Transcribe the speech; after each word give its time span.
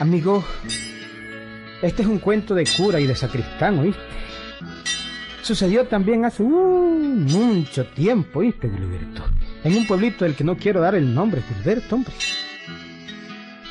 Amigo, 0.00 0.42
este 1.82 2.00
es 2.00 2.08
un 2.08 2.18
cuento 2.20 2.54
de 2.54 2.64
cura 2.74 2.98
y 2.98 3.06
de 3.06 3.14
sacristán, 3.14 3.78
¿oíste? 3.80 4.00
Sucedió 5.42 5.84
también 5.84 6.24
hace 6.24 6.42
uh, 6.42 6.48
mucho 6.48 7.84
tiempo, 7.88 8.38
¿oíste, 8.38 8.70
Gilberto? 8.70 9.22
En 9.62 9.76
un 9.76 9.86
pueblito 9.86 10.24
del 10.24 10.34
que 10.34 10.42
no 10.42 10.56
quiero 10.56 10.80
dar 10.80 10.94
el 10.94 11.14
nombre, 11.14 11.42
Gilberto, 11.42 11.96
hombre. 11.96 12.14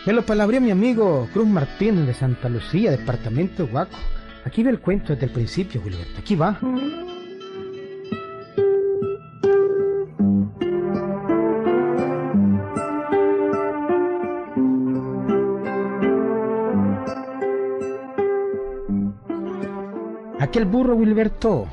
Me 0.05 0.13
lo 0.13 0.23
palabrió 0.23 0.61
mi 0.61 0.69
amigo 0.69 1.27
Cruz 1.33 1.47
Martínez 1.47 2.05
de 2.05 2.13
Santa 2.13 2.47
Lucía, 2.47 2.91
departamento 2.91 3.66
de 3.66 3.73
Huaco. 3.73 3.97
Aquí 4.45 4.61
ve 4.61 4.69
el 4.69 4.80
cuento 4.80 5.13
desde 5.13 5.25
el 5.25 5.31
principio, 5.31 5.81
Gilberto. 5.81 6.19
Aquí 6.19 6.35
va. 6.35 6.59
Aquel 20.50 20.66
burro, 20.66 20.95
Wilberto, 20.95 21.67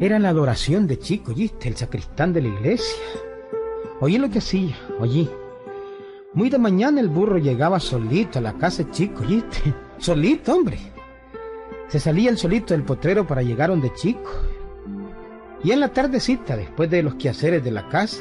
era 0.00 0.18
la 0.18 0.30
adoración 0.30 0.88
de 0.88 0.98
Chico, 0.98 1.30
¿oíste? 1.30 1.68
El 1.68 1.76
sacristán 1.76 2.32
de 2.32 2.42
la 2.42 2.48
iglesia. 2.48 2.98
Oye 4.00 4.18
lo 4.18 4.28
que 4.28 4.38
hacía, 4.38 4.74
oye. 4.98 5.30
Muy 6.34 6.50
de 6.50 6.58
mañana 6.58 7.00
el 7.00 7.08
burro 7.08 7.38
llegaba 7.38 7.78
solito 7.78 8.40
a 8.40 8.42
la 8.42 8.54
casa 8.54 8.82
de 8.82 8.90
Chico, 8.90 9.22
¿oíste? 9.22 9.72
Solito, 9.98 10.52
hombre. 10.52 10.80
Se 11.86 12.00
salía 12.00 12.28
el 12.28 12.38
solito 12.38 12.74
del 12.74 12.82
potrero 12.82 13.24
para 13.24 13.42
llegar 13.42 13.70
donde 13.70 13.94
Chico. 13.94 14.32
Y 15.62 15.70
en 15.70 15.78
la 15.78 15.92
tardecita, 15.92 16.56
después 16.56 16.90
de 16.90 17.04
los 17.04 17.14
quehaceres 17.14 17.62
de 17.62 17.70
la 17.70 17.88
casa, 17.88 18.20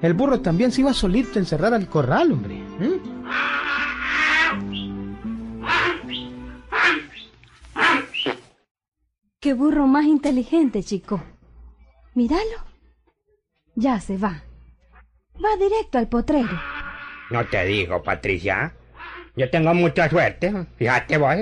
el 0.00 0.14
burro 0.14 0.40
también 0.40 0.72
se 0.72 0.80
iba 0.80 0.94
solito 0.94 1.32
a 1.34 1.40
encerrar 1.40 1.74
al 1.74 1.86
corral, 1.86 2.32
hombre. 2.32 2.62
Qué 9.46 9.54
burro 9.54 9.86
más 9.86 10.06
inteligente, 10.06 10.82
chico. 10.82 11.22
Míralo. 12.14 12.64
Ya 13.76 14.00
se 14.00 14.18
va. 14.18 14.42
Va 15.36 15.56
directo 15.56 15.98
al 15.98 16.08
potrero. 16.08 16.60
No 17.30 17.46
te 17.46 17.64
digo, 17.64 18.02
Patricia. 18.02 18.74
Yo 19.36 19.48
tengo 19.48 19.72
mucha 19.72 20.10
suerte. 20.10 20.52
Fíjate 20.74 21.16
vos, 21.18 21.36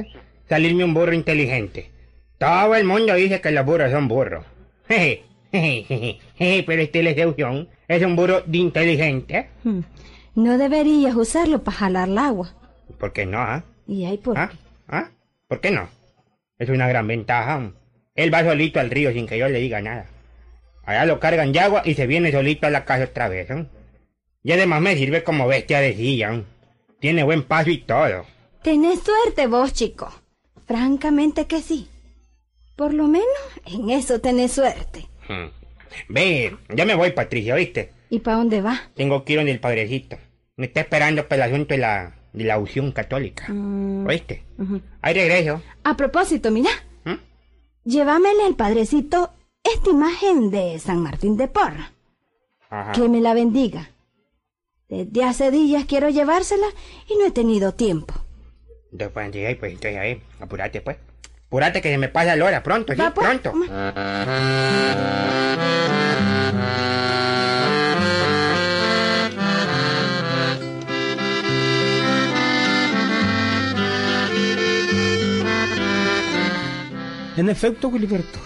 salirme 0.47 0.85
un 0.85 0.93
burro 0.93 1.15
inteligente. 1.15 1.93
Todo 2.37 2.75
el 2.75 2.85
mundo 2.85 3.15
dice 3.15 3.41
que 3.41 3.53
los 3.53 3.65
burros 3.65 3.91
son 3.91 4.07
burros. 4.07 4.45
Pero 4.87 5.23
este 5.51 7.09
es 7.09 7.17
seducción. 7.17 7.71
Es 7.89 8.05
un 8.05 8.17
burro 8.17 8.43
de 8.43 8.59
inteligente. 8.59 9.49
Hmm. 9.63 9.81
No 10.35 10.59
deberías 10.59 11.15
usarlo 11.15 11.65
para 11.65 11.79
jalar 11.79 12.11
el 12.11 12.19
agua. 12.19 12.53
¿Por 12.99 13.15
qué 13.15 13.25
no? 13.25 13.39
ah? 13.39 13.65
¿Y 13.87 14.05
ahí 14.05 14.19
por 14.19 14.39
¿Ah? 14.39 14.53
¿Ah? 14.89 15.09
¿Por 15.49 15.63
qué 15.63 15.71
no? 15.71 15.89
Es 16.59 16.69
una 16.69 16.87
gran 16.87 17.07
ventaja. 17.07 17.73
Él 18.15 18.33
va 18.33 18.45
solito 18.45 18.81
al 18.81 18.91
río 18.91 19.13
sin 19.13 19.27
que 19.27 19.39
yo 19.39 19.49
le 19.49 19.59
diga 19.61 19.81
nada. 19.81 20.07
Allá 20.85 21.07
lo 21.07 21.19
cargan 21.19 21.53
de 21.53 21.61
agua 21.61 21.83
y 21.85 21.95
se 21.95 22.07
viene 22.07 22.31
solito 22.31 22.67
a 22.67 22.71
la 22.71 22.85
casa 22.85 23.05
otra 23.05 23.29
vez. 23.29 23.51
¿eh? 23.51 23.67
Y 24.43 24.53
además 24.53 24.81
me 24.81 24.97
sirve 24.97 25.25
como 25.25 25.47
bestia 25.49 25.81
de 25.81 25.95
silla. 25.95 26.35
¿eh? 26.35 26.45
Tiene 27.01 27.25
buen 27.25 27.43
paso 27.43 27.71
y 27.71 27.79
todo. 27.79 28.27
Tenés 28.63 29.01
suerte 29.01 29.47
vos, 29.47 29.73
chico. 29.73 30.13
Francamente 30.67 31.47
que 31.47 31.61
sí. 31.61 31.89
Por 32.77 32.95
lo 32.95 33.07
menos 33.07 33.27
en 33.67 33.91
eso 33.91 34.21
tenés 34.21 34.53
suerte. 34.53 35.07
Hmm. 35.29 35.49
Ve, 36.09 36.57
ya 36.75 36.85
me 36.85 36.95
voy, 36.95 37.13
Patricia, 37.13 37.55
¿viste? 37.55 37.93
¿Y 38.11 38.19
para 38.21 38.39
dónde 38.39 38.61
va? 38.61 38.81
Tengo 38.95 39.25
que 39.25 39.35
ir 39.35 39.39
en 39.39 39.49
el 39.49 39.61
padrecito. 39.61 40.19
Me 40.57 40.67
está 40.67 40.81
esperando 40.81 41.27
para 41.29 41.47
el 41.47 41.53
asunto 41.53 41.75
de 41.75 41.79
la, 41.79 42.15
de 42.33 42.45
la 42.45 42.59
unción 42.59 42.93
católica. 42.93 43.47
Mm, 43.49 44.07
¿Oíste? 44.07 44.43
ujú. 44.59 44.81
Ahí 45.03 45.15
regreso. 45.15 45.63
A 45.85 45.97
propósito, 45.97 46.51
mira. 46.51 46.71
Llévamele 47.85 48.45
al 48.45 48.55
padrecito 48.57 49.31
esta 49.63 49.91
imagen 49.91 50.51
de 50.51 50.79
San 50.79 51.03
Martín 51.03 51.37
de 51.37 51.49
Porra. 51.49 51.93
Ajá. 52.71 52.93
Que 52.93 53.09
me 53.09 53.21
la 53.21 53.35
bendiga. 53.35 53.91
Desde 54.89 55.25
hace 55.25 55.51
días 55.51 55.85
quiero 55.87 56.09
llevársela 56.09 56.67
y 57.09 57.17
no 57.17 57.27
he 57.27 57.31
tenido 57.31 57.73
tiempo. 57.73 58.15
Entonces, 58.93 59.13
pues, 59.13 59.57
pues, 59.59 59.73
entonces, 59.73 59.99
ahí, 59.99 60.23
apúrate, 60.41 60.81
pues. 60.81 60.97
Apúrate 61.49 61.83
que 61.83 61.91
se 61.91 61.99
me 61.99 62.09
pasa 62.09 62.37
la 62.37 62.45
hora, 62.45 62.63
pronto, 62.63 62.93
sí, 62.93 62.99
Va, 63.01 63.13
pues. 63.13 63.41
pronto. 63.41 63.53
En 77.37 77.49
efecto, 77.49 77.91
Gilberto. 77.91 78.39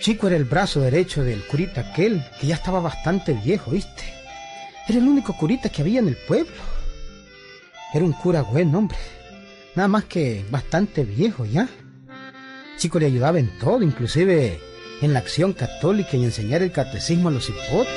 Chico 0.00 0.28
era 0.28 0.36
el 0.36 0.44
brazo 0.44 0.80
derecho 0.80 1.24
del 1.24 1.42
curita 1.42 1.80
aquel, 1.80 2.24
que 2.40 2.46
ya 2.46 2.54
estaba 2.54 2.80
bastante 2.80 3.32
viejo, 3.32 3.72
¿viste? 3.72 4.04
Era 4.88 4.98
el 4.98 5.08
único 5.08 5.36
curita 5.36 5.68
que 5.68 5.82
había 5.82 6.00
en 6.00 6.08
el 6.08 6.16
pueblo. 6.16 6.52
Era 7.92 8.04
un 8.04 8.12
cura 8.12 8.42
buen 8.42 8.74
hombre. 8.74 8.98
Nada 9.74 9.88
más 9.88 10.04
que 10.04 10.44
bastante 10.50 11.04
viejo 11.04 11.44
ya. 11.44 11.68
Chico 12.78 12.98
le 12.98 13.06
ayudaba 13.06 13.38
en 13.38 13.58
todo, 13.58 13.82
inclusive 13.82 14.60
en 15.00 15.12
la 15.12 15.18
acción 15.18 15.52
católica 15.52 16.16
y 16.16 16.24
enseñar 16.24 16.62
el 16.62 16.72
catecismo 16.72 17.28
a 17.28 17.32
los 17.32 17.48
hipotes. 17.48 17.92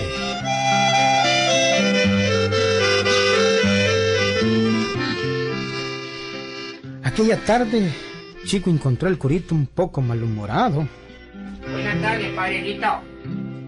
Aquella 7.03 7.37
tarde, 7.45 7.91
Chico 8.45 8.69
encontró 8.69 9.07
al 9.07 9.17
curita 9.17 9.55
un 9.55 9.65
poco 9.65 10.01
malhumorado. 10.01 10.87
Buenas 11.71 12.01
tardes, 12.01 12.31
padrecito. 12.35 12.87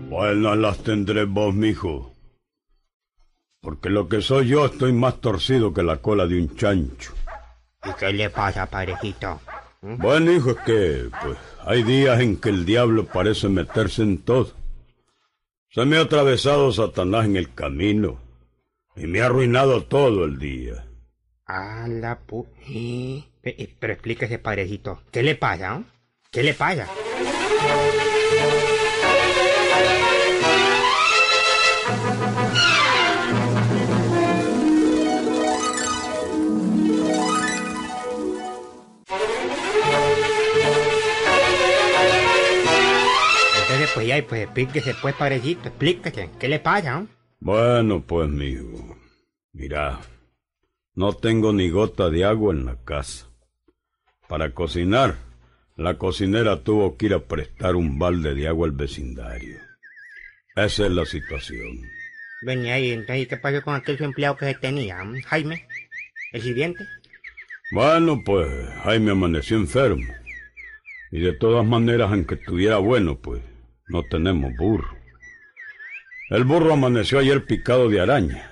Buenas 0.09 0.57
las 0.57 0.77
tendré 0.83 1.25
vos, 1.25 1.53
mijo. 1.53 2.13
Porque 3.59 3.89
lo 3.89 4.07
que 4.07 4.21
soy 4.21 4.49
yo 4.49 4.67
estoy 4.67 4.93
más 4.93 5.19
torcido 5.19 5.73
que 5.73 5.81
la 5.81 5.97
cola 5.97 6.27
de 6.27 6.39
un 6.39 6.55
chancho. 6.55 7.13
¿Y 7.83 7.93
qué 7.99 8.13
le 8.13 8.29
pasa, 8.29 8.67
padrecito? 8.67 9.41
Bueno, 9.81 10.31
hijo, 10.31 10.51
es 10.51 10.57
que, 10.57 11.09
pues, 11.23 11.37
hay 11.65 11.83
días 11.83 12.19
en 12.19 12.37
que 12.37 12.49
el 12.49 12.65
diablo 12.65 13.05
parece 13.05 13.49
meterse 13.49 14.03
en 14.03 14.19
todo. 14.19 14.51
Se 15.69 15.85
me 15.85 15.97
ha 15.97 16.01
atravesado 16.01 16.71
Satanás 16.71 17.25
en 17.25 17.35
el 17.35 17.53
camino 17.53 18.19
y 18.95 19.07
me 19.07 19.21
ha 19.21 19.25
arruinado 19.25 19.83
todo 19.83 20.25
el 20.25 20.37
día. 20.37 20.85
Ah, 21.47 21.87
la 21.87 22.19
pu... 22.19 22.45
Eh, 23.47 23.55
eh, 23.59 23.75
Pero 23.79 23.93
explíquese, 23.93 24.39
padrecito. 24.39 25.01
¿Qué 25.09 25.23
le 25.23 25.35
pasa? 25.35 25.81
¿Qué 26.29 26.43
le 26.43 26.53
pasa? 26.53 26.85
Entonces, 43.61 43.91
pues 43.93 44.07
ya, 44.07 44.27
pues 44.27 44.43
explíquese, 44.43 44.93
pues, 45.01 45.15
padrecito, 45.15 45.69
explíquese. 45.69 46.29
¿Qué 46.37 46.49
le 46.49 46.59
pasa? 46.59 47.05
Bueno, 47.39 48.03
pues, 48.05 48.27
mijo, 48.27 48.97
mira, 49.53 50.01
no 50.95 51.13
tengo 51.13 51.53
ni 51.53 51.69
gota 51.69 52.09
de 52.09 52.25
agua 52.25 52.53
en 52.53 52.65
la 52.65 52.75
casa. 52.83 53.27
Para 54.27 54.51
cocinar, 54.51 55.15
la 55.77 55.97
cocinera 55.97 56.63
tuvo 56.63 56.97
que 56.97 57.05
ir 57.05 57.13
a 57.13 57.19
prestar 57.19 57.75
un 57.75 57.97
balde 57.97 58.33
de 58.33 58.47
agua 58.47 58.67
al 58.67 58.73
vecindario. 58.73 59.57
Esa 60.55 60.85
es 60.87 60.91
la 60.91 61.05
situación. 61.05 61.79
Venía 62.41 62.73
ahí, 62.73 62.91
entonces, 62.91 63.23
¿y 63.23 63.25
¿qué 63.27 63.37
pasó 63.37 63.61
con 63.61 63.75
aquel 63.75 63.97
su 63.97 64.03
empleado 64.03 64.35
que 64.37 64.45
se 64.45 64.55
tenía, 64.55 65.03
mm, 65.03 65.21
Jaime? 65.21 65.67
¿El 66.33 66.41
sirviente? 66.41 66.83
Bueno, 67.71 68.21
pues 68.25 68.47
Jaime 68.83 69.11
amaneció 69.11 69.57
enfermo. 69.57 70.05
Y 71.11 71.21
de 71.21 71.33
todas 71.33 71.65
maneras, 71.65 72.11
aunque 72.11 72.35
estuviera 72.35 72.77
bueno, 72.77 73.17
pues 73.19 73.41
no 73.87 74.03
tenemos 74.03 74.51
burro. 74.57 74.97
El 76.29 76.43
burro 76.43 76.73
amaneció 76.73 77.19
ayer 77.19 77.45
picado 77.45 77.87
de 77.87 78.01
araña. 78.01 78.51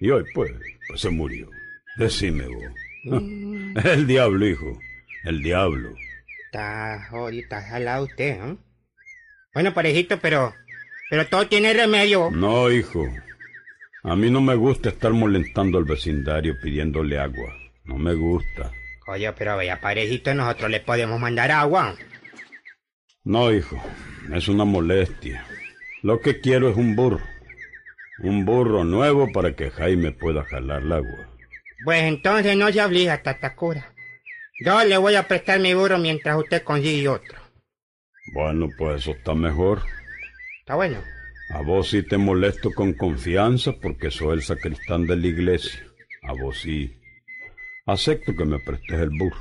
Y 0.00 0.10
hoy, 0.10 0.24
pues, 0.34 0.52
pues 0.88 1.00
se 1.00 1.10
murió. 1.10 1.50
Decime 1.96 2.46
vos. 2.46 2.72
El 3.04 4.06
diablo, 4.06 4.46
hijo. 4.46 4.78
El 5.24 5.42
diablo. 5.42 5.94
Está 6.46 7.06
jodido, 7.10 7.42
está 7.42 7.62
jalado 7.62 8.04
usted, 8.04 8.42
¿eh? 8.42 8.56
Bueno, 9.54 9.74
parejito, 9.74 10.18
pero... 10.20 10.54
Pero 11.10 11.26
todo 11.26 11.46
tiene 11.48 11.72
remedio. 11.74 12.30
No, 12.30 12.70
hijo. 12.70 13.04
A 14.04 14.16
mí 14.16 14.30
no 14.30 14.40
me 14.40 14.54
gusta 14.54 14.90
estar 14.90 15.12
molestando 15.12 15.78
al 15.78 15.84
vecindario 15.84 16.58
pidiéndole 16.60 17.18
agua. 17.18 17.54
No 17.84 17.98
me 17.98 18.14
gusta. 18.14 18.72
Oye, 19.08 19.32
pero 19.32 19.56
vaya, 19.56 19.80
parejito, 19.80 20.32
nosotros 20.34 20.70
le 20.70 20.80
podemos 20.80 21.18
mandar 21.20 21.50
agua. 21.50 21.96
No, 23.24 23.52
hijo. 23.52 23.82
Es 24.32 24.48
una 24.48 24.64
molestia. 24.64 25.44
Lo 26.02 26.20
que 26.20 26.40
quiero 26.40 26.70
es 26.70 26.76
un 26.76 26.94
burro. 26.94 27.20
Un 28.22 28.44
burro 28.44 28.84
nuevo 28.84 29.32
para 29.32 29.54
que 29.56 29.70
Jaime 29.70 30.12
pueda 30.12 30.44
jalar 30.44 30.82
el 30.82 30.92
agua. 30.92 31.28
Pues 31.84 32.02
entonces 32.02 32.56
no 32.56 32.70
se 32.70 32.82
obliga, 32.82 33.22
Tatacura. 33.22 33.92
Yo 34.64 34.84
le 34.84 34.96
voy 34.98 35.14
a 35.14 35.26
prestar 35.26 35.58
mi 35.60 35.72
burro 35.72 35.98
mientras 35.98 36.36
usted 36.36 36.62
consigue 36.62 37.08
otro. 37.08 37.38
Bueno, 38.34 38.68
pues 38.76 39.02
eso 39.02 39.12
está 39.12 39.34
mejor. 39.34 39.82
¿Está 40.60 40.74
bueno? 40.74 40.98
A 41.50 41.62
vos 41.62 41.90
sí 41.90 42.02
te 42.02 42.16
molesto 42.16 42.70
con 42.72 42.92
confianza 42.92 43.72
porque 43.72 44.10
soy 44.10 44.34
el 44.34 44.42
sacristán 44.42 45.06
de 45.06 45.16
la 45.16 45.26
iglesia. 45.26 45.80
A 46.22 46.34
vos 46.34 46.60
sí. 46.60 46.94
Acepto 47.86 48.36
que 48.36 48.44
me 48.44 48.58
prestes 48.60 49.00
el 49.00 49.10
burro. 49.10 49.40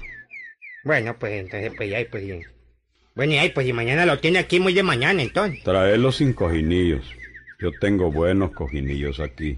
Bueno, 0.85 1.15
pues 1.19 1.33
entonces, 1.33 1.71
pues 1.75 1.89
ya, 1.89 1.99
pues 2.09 2.25
bien. 2.25 2.43
Bueno, 3.15 3.33
y 3.33 3.37
ahí, 3.37 3.49
pues 3.49 3.67
y 3.67 3.73
mañana 3.73 4.05
lo 4.05 4.17
tiene 4.19 4.39
aquí 4.39 4.59
muy 4.59 4.73
de 4.73 4.81
mañana, 4.81 5.21
entonces. 5.21 5.61
Traelo 5.63 6.11
sin 6.11 6.33
cojinillos. 6.33 7.05
Yo 7.59 7.71
tengo 7.79 8.11
buenos 8.11 8.51
cojinillos 8.51 9.19
aquí. 9.19 9.57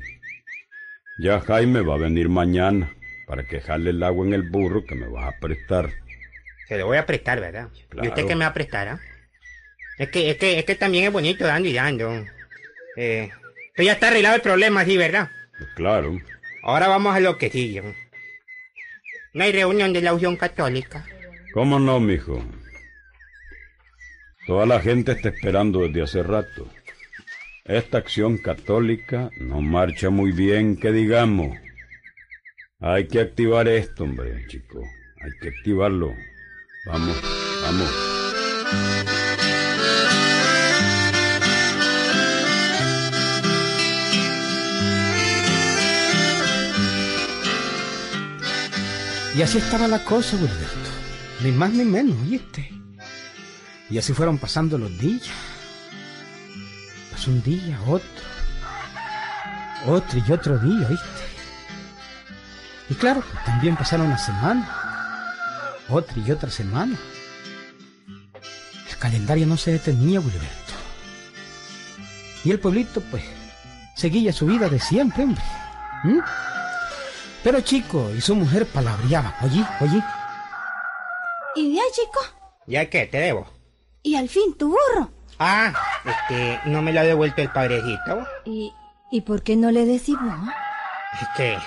Ya 1.22 1.40
Jaime 1.40 1.82
va 1.82 1.94
a 1.94 1.98
venir 2.00 2.30
mañana 2.30 2.92
para 3.28 3.44
que 3.44 3.62
jale 3.62 3.92
el 3.92 4.02
agua 4.02 4.26
en 4.26 4.34
el 4.34 4.42
burro 4.42 4.84
que 4.84 4.96
me 4.96 5.08
vas 5.08 5.32
a 5.32 5.40
prestar. 5.40 5.92
Se 6.68 6.80
lo 6.80 6.88
voy 6.88 6.98
a 6.98 7.06
prestar, 7.06 7.40
¿verdad? 7.40 7.70
¿Y 8.02 8.08
usted 8.08 8.26
qué 8.26 8.36
me 8.36 8.44
va 8.44 8.50
a 8.50 8.54
prestar, 8.54 8.88
ah? 8.88 9.00
Es 10.00 10.10
que, 10.10 10.32
es 10.32 10.38
que, 10.38 10.58
es 10.58 10.66
que 10.66 10.74
también 10.74 11.04
es 11.04 11.12
bonito 11.12 11.46
dando 11.46 11.70
y 11.70 11.74
dando. 11.74 12.26
Eh, 12.98 13.30
ya 13.78 13.92
está 13.94 14.08
arreglado 14.08 14.36
el 14.36 14.42
problema, 14.42 14.84
sí, 14.84 14.98
¿verdad? 14.98 15.30
Pues 15.60 15.70
claro. 15.76 16.20
Ahora 16.64 16.88
vamos 16.88 17.16
a 17.16 17.20
lo 17.20 17.38
que 17.38 17.52
sigue. 17.52 17.84
No 19.36 19.44
hay 19.44 19.52
reunión 19.52 19.94
de 19.94 20.02
la 20.02 20.16
Unión 20.16 20.38
Católica. 20.38 21.06
¿Cómo 21.54 21.80
no, 21.80 22.00
mijo? 22.00 22.44
Toda 24.48 24.66
la 24.66 24.80
gente 24.80 25.12
está 25.12 25.30
esperando 25.30 25.82
desde 25.82 26.02
hace 26.02 26.24
rato. 26.24 26.68
Esta 27.72 28.00
acción 28.00 28.38
católica 28.38 29.30
no 29.40 29.62
marcha 29.62 30.10
muy 30.10 30.34
bien, 30.34 30.76
que 30.76 30.92
digamos. 30.92 31.58
Hay 32.82 33.08
que 33.08 33.22
activar 33.22 33.70
esto, 33.70 34.04
hombre, 34.04 34.46
chico. 34.50 34.84
Hay 35.24 35.32
que 35.40 35.58
activarlo. 35.58 36.14
Vamos, 36.86 37.16
vamos. 37.64 37.90
Y 49.34 49.42
así 49.42 49.60
estaba 49.60 49.88
la 49.88 50.04
cosa, 50.04 50.36
Wilberto. 50.36 50.90
Ni 51.42 51.54
más 51.54 51.72
ni 51.72 51.86
menos, 51.86 52.18
¿oíste? 52.28 52.70
Y 53.90 53.98
así 53.98 54.12
fueron 54.12 54.38
pasando 54.40 54.78
los 54.78 55.00
días. 55.00 55.51
Pues 57.22 57.36
un 57.36 57.44
día, 57.44 57.80
otro. 57.86 58.08
Otro 59.86 60.20
y 60.28 60.32
otro 60.32 60.58
día, 60.58 60.88
¿oíste? 60.88 61.06
Y 62.90 62.96
claro, 62.96 63.22
pues 63.22 63.46
también 63.46 63.76
pasaron 63.76 64.08
una 64.08 64.18
semana. 64.18 64.68
Otra 65.88 66.16
y 66.18 66.32
otra 66.32 66.50
semana. 66.50 66.98
El 68.90 68.98
calendario 68.98 69.46
no 69.46 69.56
se 69.56 69.74
detenía, 69.74 70.20
Wilberto. 70.20 70.74
Y 72.44 72.50
el 72.50 72.60
pueblito, 72.60 73.02
pues, 73.02 73.24
seguía 73.96 74.34
su 74.34 74.48
vida 74.48 74.68
de 74.68 74.80
siempre, 74.80 75.26
hombre. 75.26 75.44
¿Mm? 76.04 76.22
Pero 77.44 77.62
Chico 77.62 78.10
y 78.18 78.22
su 78.22 78.34
mujer 78.34 78.66
palabreaban. 78.66 79.36
Oye, 79.44 79.64
oye. 79.80 80.04
¿Y 81.56 81.72
de 81.72 81.82
ahí, 81.82 81.88
chico? 81.94 82.20
¿Ya 82.66 82.90
qué? 82.90 83.06
¿Te 83.06 83.20
debo? 83.20 83.48
¿Y 84.02 84.16
al 84.16 84.28
fin 84.28 84.58
tu 84.58 84.70
burro? 84.70 85.12
Ah, 85.38 85.72
este, 86.06 86.60
no 86.66 86.82
me 86.82 86.94
lo 86.94 87.02
ha 87.02 87.04
devuelto 87.04 87.42
el 87.42 87.52
padrecito. 87.52 88.26
¿Y, 88.46 88.74
¿y 89.12 89.22
por 89.22 89.44
qué 89.44 89.56
no 89.56 89.72
le 89.72 89.86
decís 89.86 90.16
vos? 90.20 90.54
Es 91.22 91.28
que, 91.36 91.58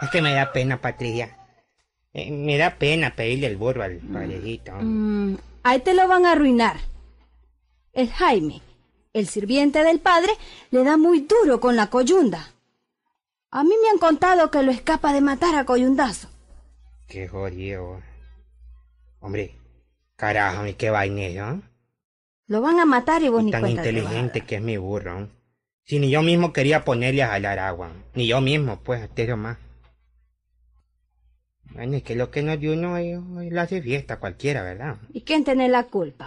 es 0.00 0.10
que 0.10 0.22
me 0.22 0.32
da 0.32 0.52
pena, 0.52 0.80
Patricia. 0.80 1.36
Eh, 2.12 2.30
me 2.30 2.58
da 2.58 2.76
pena 2.76 3.14
pedirle 3.14 3.46
el 3.46 3.56
burro 3.56 3.82
al 3.82 3.98
padrecito. 3.98 4.72
Mm, 4.80 5.36
ahí 5.62 5.80
te 5.80 5.94
lo 5.94 6.08
van 6.08 6.26
a 6.26 6.32
arruinar. 6.32 6.76
El 7.92 8.10
Jaime, 8.10 8.62
el 9.12 9.26
sirviente 9.26 9.84
del 9.84 10.00
padre, 10.00 10.32
le 10.70 10.84
da 10.84 10.96
muy 10.96 11.20
duro 11.20 11.60
con 11.60 11.76
la 11.76 11.88
coyunda. 11.88 12.52
A 13.50 13.64
mí 13.64 13.74
me 13.82 13.90
han 13.90 13.98
contado 13.98 14.50
que 14.50 14.62
lo 14.62 14.70
escapa 14.70 15.12
de 15.12 15.20
matar 15.20 15.56
a 15.56 15.64
coyundazo. 15.64 16.28
Qué 17.08 17.26
jodido. 17.26 18.00
Hombre, 19.18 19.58
carajo, 20.16 20.66
y 20.66 20.74
qué 20.74 20.90
vaina 20.90 21.52
¿no? 21.52 21.62
Lo 22.50 22.60
van 22.60 22.80
a 22.80 22.84
matar 22.84 23.22
y 23.22 23.28
vos 23.28 23.42
Y 23.42 23.44
ni 23.44 23.50
tan 23.52 23.60
cuenta 23.60 23.88
inteligente 23.88 24.40
que 24.40 24.56
es 24.56 24.60
mi 24.60 24.76
burro. 24.76 25.28
Si 25.84 26.00
ni 26.00 26.10
yo 26.10 26.20
mismo 26.20 26.52
quería 26.52 26.84
ponerle 26.84 27.22
a 27.22 27.28
jalar 27.28 27.60
agua. 27.60 27.92
Ni 28.14 28.26
yo 28.26 28.40
mismo, 28.40 28.80
pues, 28.82 29.08
te 29.14 29.32
más. 29.36 29.56
Bueno, 31.72 31.96
es 31.96 32.02
que 32.02 32.16
lo 32.16 32.32
que 32.32 32.42
nos 32.42 32.58
dio 32.58 32.72
uno 32.72 32.98
es 32.98 33.52
la 33.52 33.62
hace 33.62 33.80
fiesta 33.80 34.18
cualquiera, 34.18 34.64
¿verdad? 34.64 34.96
¿Y 35.12 35.20
quién 35.20 35.44
tiene 35.44 35.68
la 35.68 35.84
culpa? 35.84 36.26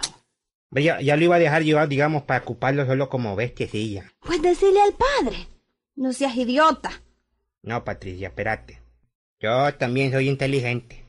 Ya, 0.70 0.98
ya 1.02 1.14
lo 1.18 1.24
iba 1.24 1.36
a 1.36 1.38
dejar 1.38 1.62
llevar, 1.62 1.88
digamos, 1.88 2.22
para 2.22 2.40
ocuparlo 2.40 2.86
solo 2.86 3.10
como 3.10 3.36
bestiecilla. 3.36 4.10
Pues 4.20 4.40
decirle 4.40 4.80
al 4.80 4.94
padre. 4.94 5.46
No 5.94 6.14
seas 6.14 6.34
idiota. 6.38 7.02
No, 7.60 7.84
Patricia, 7.84 8.28
espérate. 8.28 8.80
Yo 9.40 9.74
también 9.74 10.10
soy 10.10 10.30
inteligente. 10.30 11.03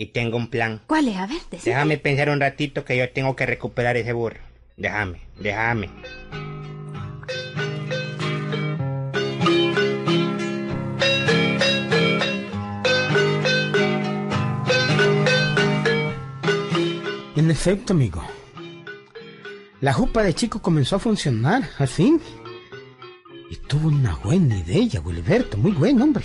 Y 0.00 0.06
tengo 0.06 0.38
un 0.38 0.48
plan. 0.48 0.80
¿Cuál 0.86 1.08
es? 1.08 1.16
A 1.18 1.26
ver, 1.26 1.42
decime. 1.50 1.74
Déjame 1.74 1.98
pensar 1.98 2.30
un 2.30 2.40
ratito 2.40 2.86
que 2.86 2.96
yo 2.96 3.10
tengo 3.10 3.36
que 3.36 3.44
recuperar 3.44 3.98
ese 3.98 4.14
burro. 4.14 4.40
Déjame, 4.78 5.20
déjame. 5.38 5.90
En 17.36 17.50
efecto, 17.50 17.92
amigo. 17.92 18.24
La 19.82 19.92
jupa 19.92 20.22
de 20.22 20.32
Chico 20.32 20.62
comenzó 20.62 20.96
a 20.96 20.98
funcionar, 20.98 21.68
al 21.76 21.88
fin. 21.88 22.22
Y 23.50 23.56
tuvo 23.56 23.88
una 23.88 24.14
buena 24.14 24.56
idea, 24.56 25.02
Wilberto, 25.02 25.58
muy 25.58 25.72
buen 25.72 26.00
hombre. 26.00 26.24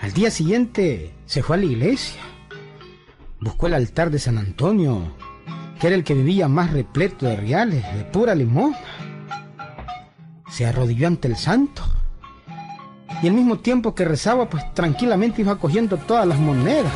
Al 0.00 0.12
día 0.12 0.32
siguiente 0.32 1.12
se 1.26 1.44
fue 1.44 1.54
a 1.54 1.60
la 1.60 1.66
iglesia. 1.66 2.35
Buscó 3.40 3.66
el 3.66 3.74
altar 3.74 4.10
de 4.10 4.18
San 4.18 4.38
Antonio, 4.38 5.12
que 5.78 5.88
era 5.88 5.96
el 5.96 6.04
que 6.04 6.14
vivía 6.14 6.48
más 6.48 6.72
repleto 6.72 7.26
de 7.26 7.36
reales, 7.36 7.84
de 7.94 8.04
pura 8.04 8.34
limón. 8.34 8.74
Se 10.48 10.64
arrodilló 10.64 11.06
ante 11.06 11.28
el 11.28 11.36
santo. 11.36 11.82
Y 13.22 13.28
al 13.28 13.34
mismo 13.34 13.58
tiempo 13.58 13.94
que 13.94 14.04
rezaba, 14.04 14.48
pues 14.48 14.72
tranquilamente 14.74 15.42
iba 15.42 15.58
cogiendo 15.58 15.96
todas 15.98 16.26
las 16.26 16.38
monedas. 16.38 16.92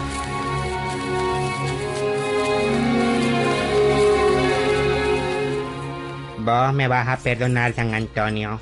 Vos 6.38 6.72
me 6.72 6.88
vas 6.88 7.06
a 7.06 7.16
perdonar, 7.18 7.74
San 7.74 7.94
Antonio. 7.94 8.60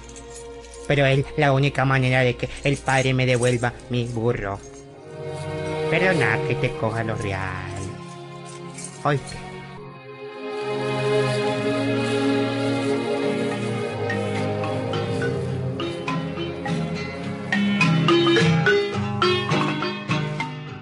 Pero 0.88 1.06
es 1.06 1.24
la 1.36 1.52
única 1.52 1.84
manera 1.84 2.20
de 2.20 2.36
que 2.36 2.48
el 2.64 2.76
padre 2.76 3.14
me 3.14 3.24
devuelva 3.24 3.72
mi 3.90 4.04
burro. 4.04 4.58
Perdona 5.90 6.38
que 6.46 6.54
te 6.56 6.70
coja 6.76 7.04
lo 7.04 7.14
real. 7.14 7.67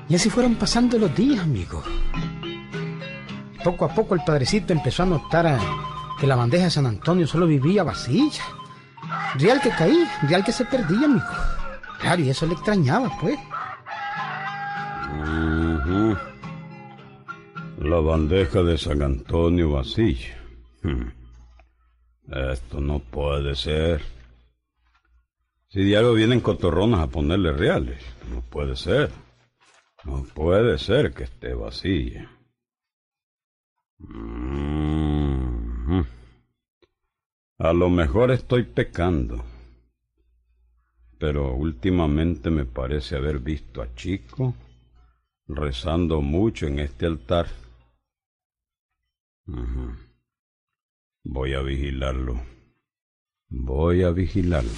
Y 0.08 0.14
así 0.14 0.30
fueron 0.30 0.54
pasando 0.54 0.98
los 0.98 1.14
días, 1.14 1.42
amigo. 1.42 1.82
Poco 3.62 3.84
a 3.84 3.88
poco 3.88 4.14
el 4.14 4.22
padrecito 4.24 4.72
empezó 4.72 5.02
a 5.02 5.06
notar 5.06 5.58
que 6.18 6.26
la 6.26 6.36
bandeja 6.36 6.64
de 6.64 6.70
San 6.70 6.86
Antonio 6.86 7.26
solo 7.26 7.46
vivía 7.46 7.82
vacía. 7.82 8.30
Real 9.34 9.60
que 9.60 9.70
caía, 9.70 10.10
real 10.22 10.44
que 10.44 10.52
se 10.52 10.64
perdía, 10.64 11.04
amigo. 11.04 11.26
Claro, 12.00 12.22
y 12.22 12.30
eso 12.30 12.46
le 12.46 12.54
extrañaba, 12.54 13.10
pues. 13.20 13.38
La 17.88 18.00
bandeja 18.00 18.64
de 18.64 18.76
San 18.78 19.00
Antonio 19.00 19.70
vacía. 19.70 20.36
Hmm. 20.82 21.06
Esto 22.52 22.80
no 22.80 22.98
puede 22.98 23.54
ser. 23.54 24.02
Si 25.68 25.84
diario 25.84 26.12
vienen 26.12 26.40
cotorronas 26.40 26.98
a 26.98 27.06
ponerle 27.06 27.52
reales, 27.52 28.02
no 28.28 28.40
puede 28.40 28.74
ser. 28.74 29.12
No 30.04 30.24
puede 30.24 30.78
ser 30.78 31.14
que 31.14 31.22
esté 31.24 31.54
vacía. 31.54 32.28
Mhm. 33.98 34.46
A 37.58 37.72
lo 37.72 37.88
mejor 37.88 38.32
estoy 38.32 38.64
pecando. 38.64 39.44
Pero 41.20 41.54
últimamente 41.54 42.50
me 42.50 42.64
parece 42.64 43.14
haber 43.14 43.38
visto 43.38 43.80
a 43.80 43.94
Chico 43.94 44.56
rezando 45.46 46.20
mucho 46.20 46.66
en 46.66 46.80
este 46.80 47.06
altar. 47.06 47.46
Voy 49.48 49.94
a 51.54 51.60
vigilarlo. 51.60 52.42
Voy 53.48 54.02
a 54.02 54.10
vigilarlo. 54.10 54.70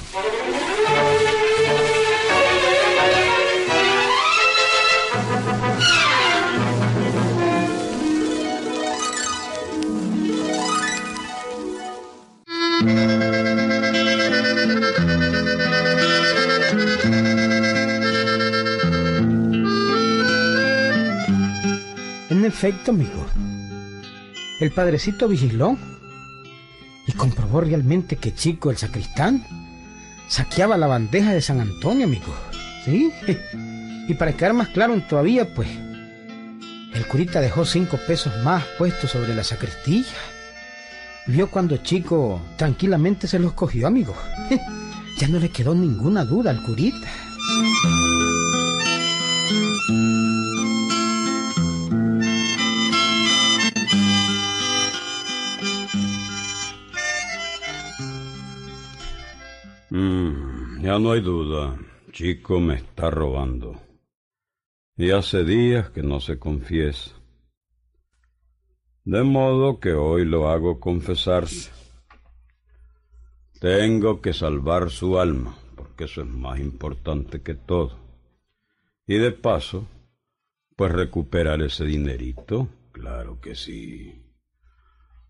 En 22.29 22.45
efecto, 22.45 22.91
amigo. 22.91 23.25
El 24.61 24.73
padrecito 24.73 25.29
vigiló 25.29 25.77
y 27.07 27.12
comprobó 27.12 27.61
realmente 27.61 28.17
que 28.17 28.35
Chico, 28.35 28.71
el 28.71 28.77
sacristán, 28.77 29.45
saqueaba 30.29 30.77
la 30.77 30.87
bandeja 30.87 31.33
de 31.33 31.41
San 31.41 31.61
Antonio, 31.61 32.07
amigo. 32.07 32.35
¿Sí? 32.85 33.12
Y 34.09 34.15
para 34.15 34.33
quedar 34.33 34.55
más 34.55 34.69
claro 34.69 34.99
todavía, 35.07 35.53
pues, 35.55 35.69
el 36.95 37.07
curita 37.09 37.43
dejó 37.43 37.67
cinco 37.67 37.99
pesos 38.07 38.33
más 38.43 38.65
puestos 38.79 39.11
sobre 39.11 39.35
la 39.35 39.45
sacristía. 39.45 40.07
Vio 41.27 41.50
cuando 41.50 41.77
Chico 41.77 42.41
tranquilamente 42.57 43.27
se 43.29 43.38
los 43.38 43.53
cogió, 43.53 43.87
amigo. 43.87 44.15
Ya 45.19 45.27
no 45.27 45.41
le 45.41 45.49
quedó 45.49 45.75
ninguna 45.75 46.25
duda 46.25 46.53
al 46.53 46.62
curita. 46.62 47.09
Ya 60.80 60.99
no 60.99 61.12
hay 61.12 61.20
duda. 61.20 61.78
Chico 62.12 62.61
me 62.61 62.76
está 62.76 63.11
robando. 63.11 63.80
Y 64.97 65.11
hace 65.11 65.44
días 65.44 65.90
que 65.90 66.02
no 66.02 66.20
se 66.20 66.38
confiesa. 66.38 67.12
De 69.04 69.23
modo 69.23 69.80
que 69.80 69.92
hoy 69.92 70.25
lo 70.25 70.49
hago 70.49 70.80
confesarse. 70.80 71.70
Tengo 73.61 74.20
que 74.20 74.32
salvar 74.32 74.90
su 74.90 75.18
alma, 75.18 75.56
porque 75.75 76.04
eso 76.04 76.23
es 76.23 76.28
más 76.28 76.61
importante 76.61 77.42
que 77.42 77.54
todo. 77.54 77.99
Y 79.06 79.18
de 79.18 79.32
paso, 79.32 79.87
pues 80.76 80.92
recuperar 80.92 81.62
ese 81.62 81.85
dinerito, 81.85 82.68
claro 82.92 83.40
que 83.40 83.54
sí. 83.54 84.27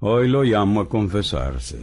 Hoy 0.00 0.28
lo 0.28 0.44
llamo 0.44 0.82
a 0.82 0.88
confesarse. 0.88 1.76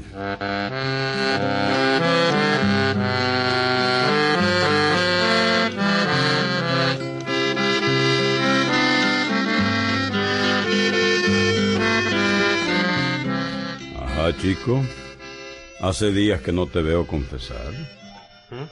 Ajá, 13.97 14.37
chico. 14.37 14.81
Hace 15.81 16.13
días 16.13 16.39
que 16.39 16.53
no 16.53 16.67
te 16.67 16.81
veo 16.81 17.05
confesar. 17.05 17.73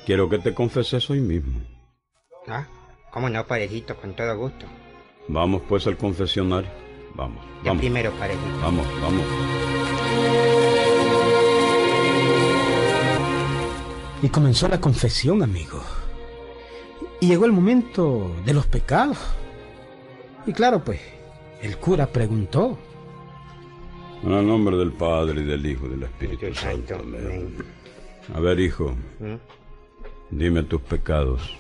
Quiero 0.06 0.30
que 0.30 0.40
te 0.40 0.54
confeses 0.54 1.10
hoy 1.10 1.20
mismo. 1.20 1.60
Ah, 2.48 2.66
cómo 3.12 3.30
no, 3.30 3.46
parejito, 3.46 3.98
con 3.98 4.16
todo 4.16 4.38
gusto. 4.38 4.68
Vamos 5.28 5.64
pues 5.68 5.86
al 5.86 5.98
confesionario. 5.98 6.72
Vamos, 7.16 7.44
Yo 7.64 7.66
vamos. 7.70 7.82
primero, 7.82 8.12
parejito. 8.14 8.60
Vamos, 8.62 8.88
vamos. 9.02 9.26
Y 14.22 14.30
comenzó 14.30 14.68
la 14.68 14.80
confesión, 14.80 15.44
amigo. 15.44 15.82
Y 17.20 17.28
llegó 17.28 17.46
el 17.46 17.52
momento 17.52 18.34
de 18.46 18.54
los 18.54 18.66
pecados. 18.68 19.18
Y 20.46 20.54
claro, 20.54 20.84
pues, 20.84 21.00
el 21.62 21.78
cura 21.78 22.08
preguntó. 22.08 22.78
En 24.24 24.32
el 24.32 24.48
nombre 24.48 24.78
del 24.78 24.94
Padre 24.94 25.42
y 25.42 25.44
del 25.44 25.66
Hijo 25.66 25.86
y 25.88 25.90
del 25.90 26.04
Espíritu 26.04 26.54
Santo. 26.56 26.96
Amén. 26.96 27.58
A 28.34 28.40
ver, 28.40 28.58
hijo, 28.62 28.96
¿Mm? 29.20 29.36
dime 30.32 30.64
tus 30.64 30.82
pecados. 30.82 31.58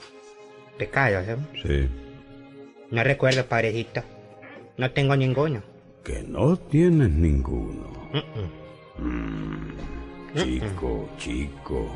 Pecados, 0.77 1.25
¿eh? 1.27 1.37
Sí. 1.61 1.89
No 2.89 3.03
recuerdo, 3.03 3.45
parejito. 3.45 4.01
No 4.77 4.91
tengo 4.91 5.15
ninguno. 5.15 5.61
Que 6.03 6.23
no 6.23 6.55
tienes 6.57 7.09
ninguno. 7.09 7.87
Mm, 8.13 9.03
Mm, 9.03 10.37
chico, 10.37 11.09
chico. 11.17 11.87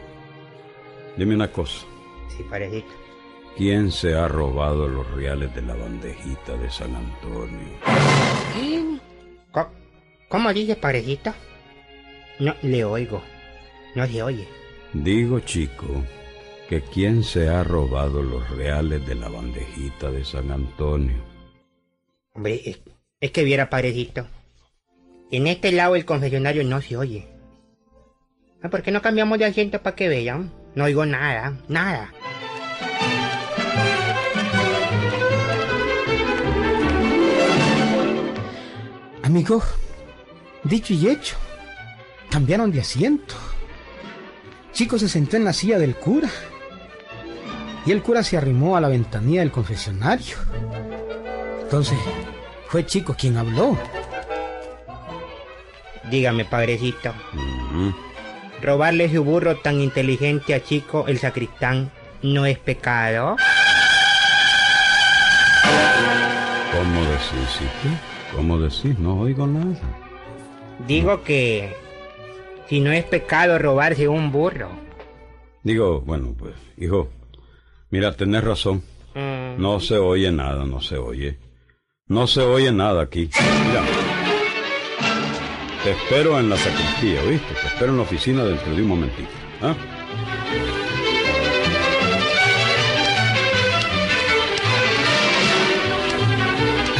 Dime 1.18 1.36
una 1.36 1.52
cosa. 1.52 1.86
Sí, 2.36 2.44
parejito. 2.50 2.88
¿Quién 3.56 3.92
se 3.92 4.14
ha 4.16 4.28
robado 4.28 4.88
los 4.88 5.10
reales 5.12 5.54
de 5.56 5.62
la 5.64 5.76
bandejita 5.76 6.54
de 6.58 6.70
San 6.70 6.96
Antonio? 6.96 7.68
Co- 9.52 9.70
¿Cómo 10.30 10.54
dice, 10.54 10.76
parejito? 10.76 11.34
No 12.40 12.54
le 12.62 12.84
oigo. 12.86 13.22
No 13.96 14.06
se 14.06 14.22
oye. 14.22 14.48
Digo, 14.94 15.40
chico, 15.40 15.86
que 16.70 16.82
quién 16.82 17.24
se 17.24 17.50
ha 17.50 17.64
robado 17.64 18.22
los 18.22 18.48
reales 18.52 19.06
de 19.08 19.16
la 19.16 19.30
bandejita 19.30 20.12
de 20.12 20.24
San 20.24 20.52
Antonio. 20.52 21.18
Hombre, 22.38 22.78
es, 23.20 23.32
que 23.32 23.44
viera, 23.44 23.68
parejito. 23.72 24.28
En 25.32 25.48
este 25.48 25.72
lado 25.72 25.96
el 25.96 26.06
confesionario 26.06 26.64
no 26.64 26.80
se 26.82 26.96
oye. 26.96 27.28
Ah, 28.62 28.70
¿Por 28.70 28.84
qué 28.84 28.92
no 28.92 29.02
cambiamos 29.02 29.40
de 29.40 29.46
asiento 29.46 29.82
para 29.82 29.96
que 29.96 30.08
vean? 30.08 30.54
No 30.76 30.84
oigo 30.84 31.04
nada, 31.08 31.58
nada. 31.68 32.14
Amigo, 39.24 39.64
dicho 40.64 40.94
y 40.94 41.10
hecho, 41.10 41.38
cambiaron 42.30 42.72
de 42.72 42.82
asiento. 42.82 43.34
Chico 44.74 45.00
se 45.00 45.10
sentó 45.10 45.38
en 45.38 45.44
la 45.44 45.54
silla 45.54 45.80
del 45.80 45.96
cura. 45.96 46.30
Y 47.88 47.92
el 47.92 48.04
cura 48.04 48.22
se 48.22 48.38
arrimó 48.38 48.78
a 48.78 48.82
la 48.82 48.90
ventanilla 48.90 49.40
del 49.40 49.52
confesionario. 49.52 50.38
Entonces, 51.68 51.98
fue 52.70 52.86
Chico 52.86 53.16
quien 53.18 53.38
habló. 53.38 53.78
Dígame, 56.10 56.46
padrecito. 56.46 57.14
Mm, 57.34 57.90
¿Robarle 58.62 59.12
su 59.12 59.24
burro 59.24 59.58
tan 59.58 59.82
inteligente 59.82 60.54
a 60.54 60.64
Chico 60.64 61.06
el 61.08 61.20
sacristán 61.20 61.92
no 62.22 62.46
es 62.46 62.58
pecado? 62.58 63.36
¿Cómo 66.74 67.02
decís, 67.02 67.62
hijo? 67.62 67.96
¿Cómo 68.36 68.60
decís? 68.60 68.98
No 69.00 69.20
oigo 69.20 69.48
nada. 69.48 69.76
Digo 70.88 71.24
que 71.24 71.76
si 72.70 72.80
no 72.80 72.92
es 72.92 73.04
pecado 73.04 73.58
robarse 73.58 74.08
un 74.08 74.32
burro. 74.32 74.70
Digo, 75.64 76.02
bueno, 76.02 76.34
pues, 76.38 76.54
hijo, 76.78 77.10
mira, 77.90 78.14
tenés 78.14 78.44
razón. 78.44 78.84
Mm, 79.16 79.62
No 79.62 79.80
se 79.80 79.98
oye 79.98 80.32
nada, 80.32 80.66
no 80.66 80.80
se 80.82 80.98
oye. 80.98 81.38
No 82.08 82.26
se 82.28 82.42
oye 82.42 82.72
nada 82.72 83.02
aquí. 83.04 83.30
Mira. 83.68 83.84
Te 85.84 85.92
espero 85.92 86.40
en 86.40 86.50
la 86.50 86.58
sacristía, 86.58 87.22
¿oíste? 87.24 87.54
Te 87.54 87.68
espero 87.68 87.92
en 87.92 87.98
la 87.98 88.04
oficina 88.04 88.44
dentro 88.44 88.74
de 88.76 88.82
un 88.82 88.88
momentito. 88.88 89.30
¿ah? 89.62 89.76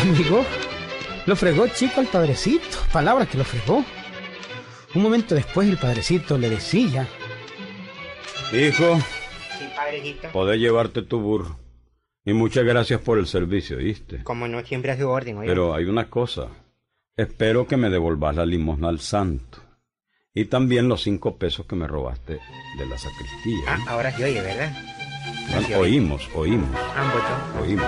Amigo, 0.02 0.46
lo 1.26 1.36
fregó 1.36 1.68
Chico 1.68 2.00
al 2.00 2.08
padrecito. 2.08 2.78
Palabras 2.92 3.28
que 3.28 3.38
lo 3.38 3.44
fregó. 3.44 3.84
Un 4.96 5.02
momento 5.02 5.36
después 5.36 5.68
el 5.68 5.78
padrecito 5.78 6.38
le 6.38 6.50
decía, 6.50 7.08
Hijo, 8.54 8.98
sí, 9.60 9.66
padrecito. 9.76 10.30
podés 10.32 10.60
llevarte 10.60 11.02
tu 11.02 11.20
burro. 11.20 11.60
Y 12.28 12.34
muchas 12.34 12.66
gracias 12.66 13.00
por 13.00 13.20
el 13.20 13.26
servicio, 13.26 13.78
¿oíste? 13.78 14.22
Como 14.26 14.50
no 14.50 14.62
siempre 14.66 14.92
a 14.92 14.98
su 14.98 15.08
orden, 15.08 15.38
oiga. 15.38 15.50
Pero 15.50 15.74
hay 15.74 15.86
una 15.86 16.10
cosa. 16.10 16.50
Espero 17.16 17.66
que 17.66 17.78
me 17.78 17.90
devolvas 17.90 18.36
la 18.36 18.46
limosna 18.46 18.90
al 18.90 19.00
santo. 19.00 19.60
Y 20.34 20.44
también 20.44 20.90
los 20.90 21.04
cinco 21.04 21.38
pesos 21.38 21.66
que 21.66 21.78
me 21.78 21.88
robaste 21.88 22.34
de 22.34 22.86
la 22.86 22.98
sacristía. 22.98 23.64
Ah, 23.70 23.78
¿eh? 23.78 23.86
ahora 23.88 24.12
sí 24.12 24.24
oye, 24.24 24.42
¿verdad? 24.42 24.74
Bueno, 25.52 25.80
oímos, 25.80 26.30
oímos, 26.36 26.70
Ambos 26.98 27.24
oímos. 27.62 27.88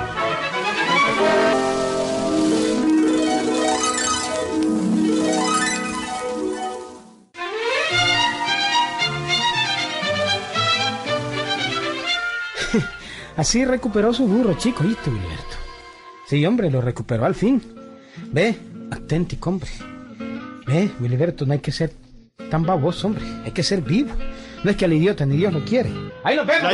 Así 13.40 13.66
recuperó 13.66 14.14
su 14.14 14.28
burro, 14.28 14.54
Chico, 14.56 14.84
¿viste, 14.84 15.10
Wilberto? 15.10 15.56
Sí, 16.28 16.46
hombre, 16.46 16.70
lo 16.70 16.82
recuperó 16.82 17.26
al 17.26 17.36
fin. 17.36 17.62
Ve, 18.32 18.56
auténtico, 18.92 19.50
hombre. 19.50 19.70
Ve, 20.68 20.92
Wilberto, 21.00 21.46
no 21.46 21.54
hay 21.54 21.60
que 21.60 21.72
ser 21.72 21.94
tan 22.50 22.64
baboso, 22.64 23.08
hombre. 23.08 23.24
Hay 23.46 23.52
que 23.52 23.64
ser 23.64 23.82
vivo. 23.82 24.14
No 24.64 24.72
es 24.72 24.78
que 24.78 24.86
al 24.86 24.94
idiota 24.94 25.26
ni 25.26 25.38
Dios 25.38 25.54
lo 25.54 25.64
quiere. 25.64 25.90
Ahí 26.24 26.36
lo 26.36 26.46
vemos. 26.46 26.70